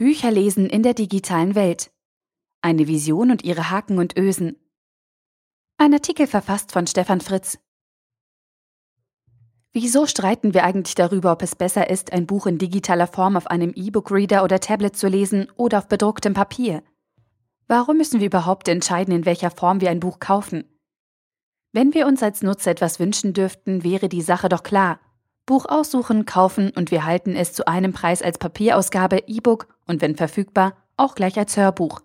[0.00, 1.90] Bücher lesen in der digitalen Welt.
[2.62, 4.56] Eine Vision und ihre Haken und Ösen.
[5.76, 7.58] Ein Artikel verfasst von Stefan Fritz.
[9.74, 13.48] Wieso streiten wir eigentlich darüber, ob es besser ist, ein Buch in digitaler Form auf
[13.48, 16.82] einem E-Book-Reader oder Tablet zu lesen oder auf bedrucktem Papier?
[17.68, 20.64] Warum müssen wir überhaupt entscheiden, in welcher Form wir ein Buch kaufen?
[21.72, 24.98] Wenn wir uns als Nutzer etwas wünschen dürften, wäre die Sache doch klar.
[25.50, 30.14] Buch aussuchen, kaufen und wir halten es zu einem Preis als Papierausgabe, E-Book und wenn
[30.14, 32.02] verfügbar, auch gleich als Hörbuch.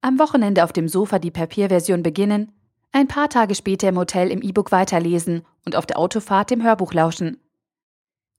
[0.00, 2.50] Am Wochenende auf dem Sofa die Papierversion beginnen,
[2.90, 6.92] ein paar Tage später im Hotel im E-Book weiterlesen und auf der Autofahrt dem Hörbuch
[6.94, 7.38] lauschen.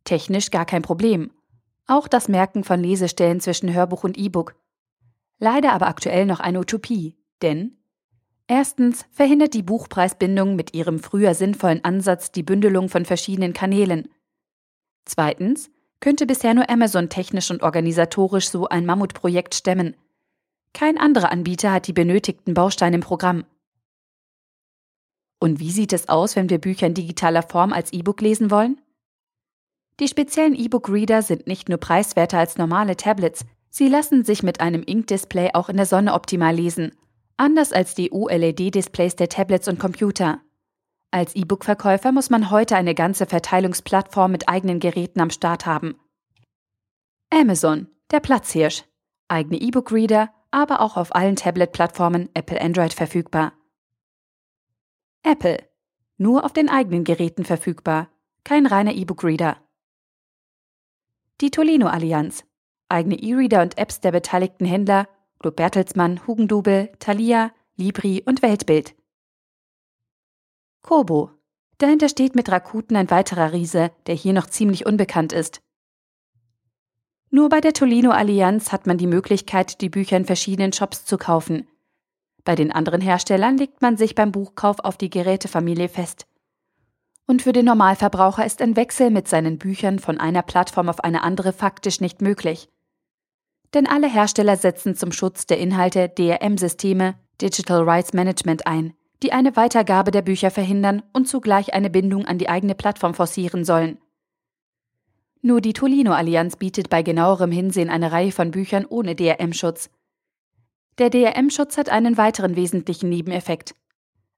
[0.04, 1.32] Technisch gar kein Problem.
[1.88, 4.56] Auch das Merken von Lesestellen zwischen Hörbuch und E-Book.
[5.40, 7.78] Leider aber aktuell noch eine Utopie, denn
[8.48, 14.08] Erstens verhindert die Buchpreisbindung mit ihrem früher sinnvollen Ansatz die Bündelung von verschiedenen Kanälen.
[15.06, 19.96] Zweitens könnte bisher nur Amazon technisch und organisatorisch so ein Mammutprojekt stemmen.
[20.74, 23.46] Kein anderer Anbieter hat die benötigten Bausteine im Programm.
[25.40, 28.80] Und wie sieht es aus, wenn wir Bücher in digitaler Form als E-Book lesen wollen?
[30.00, 34.84] Die speziellen E-Book-Reader sind nicht nur preiswerter als normale Tablets, sie lassen sich mit einem
[34.86, 36.92] Ink-Display auch in der Sonne optimal lesen
[37.38, 40.42] Anders als die OLED-Displays der Tablets und Computer.
[41.12, 46.00] Als E-Book-Verkäufer muss man heute eine ganze Verteilungsplattform mit eigenen Geräten am Start haben.
[47.30, 48.86] Amazon, der Platzhirsch.
[49.28, 53.52] Eigene E-Book-Reader, aber auch auf allen Tablet-Plattformen Apple Android verfügbar.
[55.24, 55.58] Apple.
[56.18, 58.10] Nur auf den eigenen Geräten verfügbar.
[58.46, 59.58] Kein reiner E-Book-Reader.
[61.42, 62.46] Die Tolino Allianz.
[62.88, 65.10] Eigene E-Reader und Apps der beteiligten Händler
[65.46, 68.96] Club Bertelsmann, Hugendubel, Thalia, Libri und Weltbild.
[70.82, 71.30] Kobo.
[71.78, 75.62] Dahinter steht mit Rakuten ein weiterer Riese, der hier noch ziemlich unbekannt ist.
[77.30, 81.20] Nur bei der Tolino Allianz hat man die Möglichkeit, die Bücher in verschiedenen Shops zu
[81.20, 81.68] kaufen.
[82.44, 86.26] Bei den anderen Herstellern legt man sich beim Buchkauf auf die Gerätefamilie fest.
[87.28, 91.22] Und für den Normalverbraucher ist ein Wechsel mit seinen Büchern von einer Plattform auf eine
[91.22, 92.68] andere faktisch nicht möglich
[93.74, 98.94] denn alle Hersteller setzen zum Schutz der Inhalte DRM-Systeme Digital Rights Management ein,
[99.24, 103.66] die eine Weitergabe der Bücher verhindern und zugleich eine Bindung an die eigene Plattform forcieren
[103.66, 103.98] sollen.
[105.42, 109.90] Nur die Tolino-Allianz bietet bei genauerem Hinsehen eine Reihe von Büchern ohne DRM-Schutz.
[110.98, 113.76] Der DRM-Schutz hat einen weiteren wesentlichen Nebeneffekt.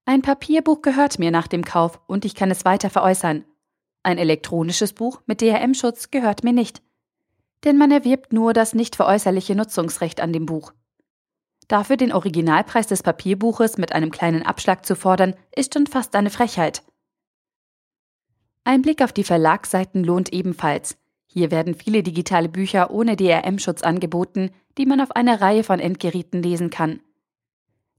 [0.05, 3.45] Ein Papierbuch gehört mir nach dem Kauf und ich kann es weiter veräußern.
[4.03, 6.81] Ein elektronisches Buch mit DRM-Schutz gehört mir nicht
[7.63, 10.73] denn man erwirbt nur das nicht veräußerliche Nutzungsrecht an dem Buch.
[11.67, 16.29] Dafür den Originalpreis des Papierbuches mit einem kleinen Abschlag zu fordern, ist schon fast eine
[16.29, 16.83] Frechheit.
[18.63, 20.97] Ein Blick auf die Verlagsseiten lohnt ebenfalls.
[21.25, 26.41] Hier werden viele digitale Bücher ohne DRM-Schutz angeboten, die man auf einer Reihe von Endgeräten
[26.41, 27.01] lesen kann.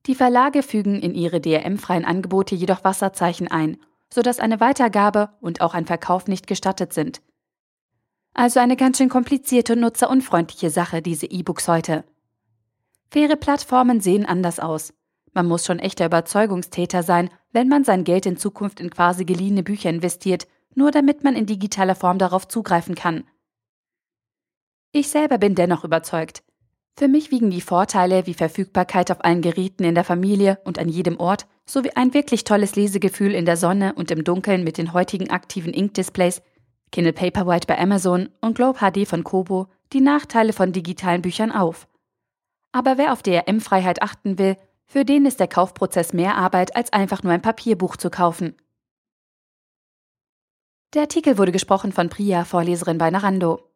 [0.06, 3.76] Die Verlage fügen in ihre DRM-freien Angebote jedoch Wasserzeichen ein,
[4.12, 7.20] sodass eine Weitergabe und auch ein Verkauf nicht gestattet sind.
[8.38, 12.04] Also eine ganz schön komplizierte und nutzerunfreundliche Sache, diese E-Books heute.
[13.10, 14.94] Faire Plattformen sehen anders aus.
[15.32, 19.64] Man muss schon echter Überzeugungstäter sein, wenn man sein Geld in Zukunft in quasi geliehene
[19.64, 23.24] Bücher investiert, nur damit man in digitaler Form darauf zugreifen kann.
[24.92, 26.44] Ich selber bin dennoch überzeugt.
[26.96, 30.88] Für mich wiegen die Vorteile wie Verfügbarkeit auf allen Geräten in der Familie und an
[30.88, 34.92] jedem Ort sowie ein wirklich tolles Lesegefühl in der Sonne und im Dunkeln mit den
[34.92, 36.40] heutigen aktiven Ink-Displays
[36.90, 41.88] Kindle Paperwhite bei Amazon und Globe HD von Kobo die Nachteile von digitalen Büchern auf.
[42.72, 44.56] Aber wer auf DRM-Freiheit achten will,
[44.86, 48.54] für den ist der Kaufprozess mehr Arbeit, als einfach nur ein Papierbuch zu kaufen.
[50.94, 53.67] Der Artikel wurde gesprochen von Priya, Vorleserin bei Narando.